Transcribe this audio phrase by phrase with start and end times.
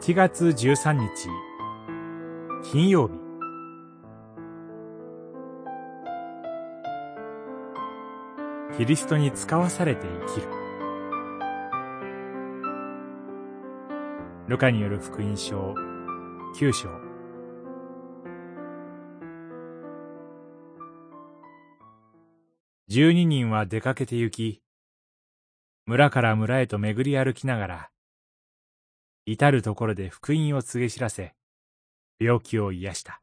[0.00, 1.28] 7月13日。
[2.70, 3.14] 金曜日。
[8.76, 10.46] キリストに使わされて生きる。
[14.46, 15.74] ルカによる福音書。
[16.56, 16.88] 9章。
[22.86, 24.62] 十二人は出かけて行き
[25.86, 27.90] 村から村へと巡り歩きながら
[29.30, 31.34] 至るところで福音を告げ知らせ、
[32.18, 33.20] 病気を癒した。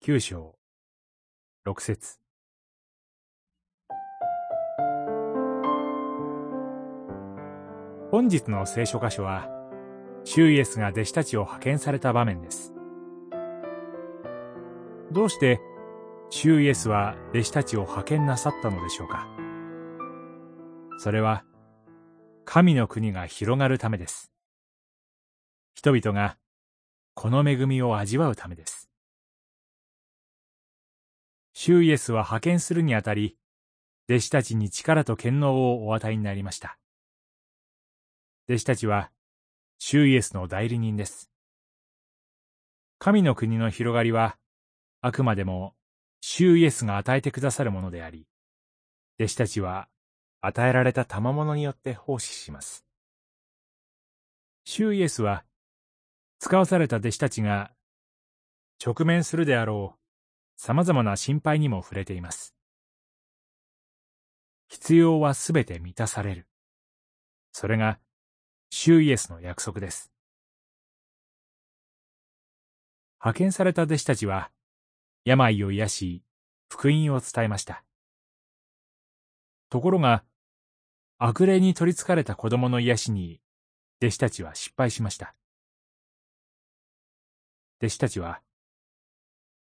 [0.00, 0.56] 九章、
[1.62, 2.20] 六節。
[8.10, 9.46] 本日の聖書箇所は、
[10.24, 12.72] シュイエスが弟子たちを派遣された場面です。
[15.12, 15.60] どうして、
[16.30, 19.28] シュイエスは弟子たちを派遣なさったのでしょうか
[20.96, 21.44] それは、
[22.50, 24.32] 神の国が広がるためです。
[25.74, 26.38] 人々が
[27.12, 28.88] この恵みを味わうためです。
[31.52, 33.36] シューイエスは派遣するにあたり、
[34.08, 36.78] 弟子たちに力と権能をお与えになりました。
[38.48, 39.10] 弟子たちは、
[39.78, 41.30] シューイエスの代理人です。
[42.98, 44.38] 神の国の広がりは、
[45.02, 45.74] あくまでも、
[46.22, 48.26] シューイエスが与えてくださるものであり、
[49.18, 49.90] 弟子たちは
[50.40, 52.84] 与えられた賜物によって奉仕します。
[54.64, 55.44] 主イエスは、
[56.38, 57.72] 使わされた弟子たちが
[58.84, 59.98] 直面するであろう
[60.56, 62.54] 様々な心配にも触れています。
[64.68, 66.46] 必要はすべて満たされる。
[67.52, 67.98] それが、
[68.70, 70.12] 主イエスの約束です。
[73.20, 74.50] 派遣された弟子たちは、
[75.24, 76.22] 病を癒し、
[76.68, 77.84] 福音を伝えました。
[79.68, 80.24] ところが、
[81.18, 83.40] 悪霊に取り憑かれた子供の癒しに、
[84.00, 85.34] 弟子たちは失敗しました。
[87.80, 88.40] 弟子たちは、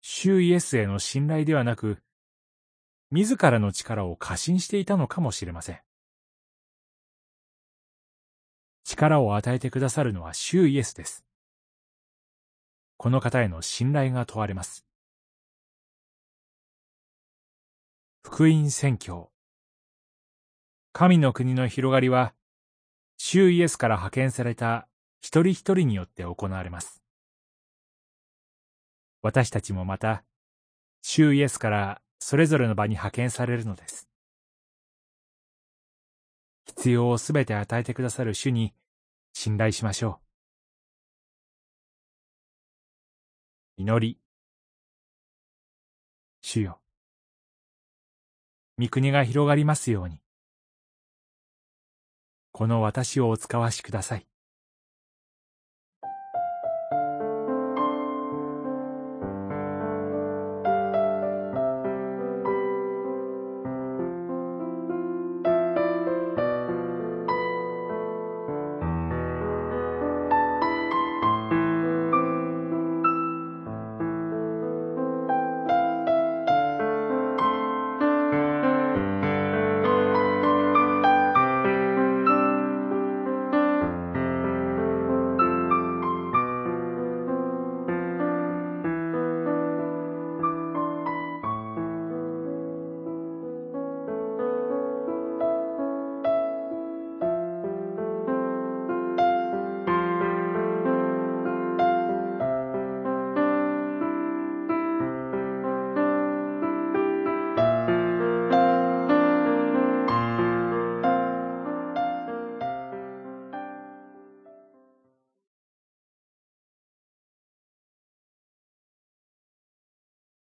[0.00, 2.02] 主イエスへの信頼ではなく、
[3.10, 5.80] 自らの力を過信していたのかもしれません。
[8.84, 11.24] 力を与えてくださるのは主イエスです。
[12.96, 14.86] この方への信頼が問われます。
[18.22, 19.30] 福音宣教
[20.98, 22.32] 神の国の広がりは、
[23.18, 24.88] 主イエスから派遣された
[25.20, 27.02] 一人一人によって行われます。
[29.20, 30.24] 私たちもまた、
[31.02, 34.08] 主イエスからそれぞれの場に派遣されるのです。
[36.64, 38.72] 必要をすべて与えてくださる主に
[39.34, 40.22] 信頼しましょ
[43.76, 43.82] う。
[43.82, 44.18] 祈り。
[46.40, 46.80] 主よ。
[48.78, 50.22] 御国が広がりますように。
[52.56, 54.26] この私をお使わしください。